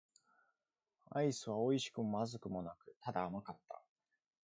[1.11, 3.83] アイスは美味しくも不味くもなく、ただ甘かった。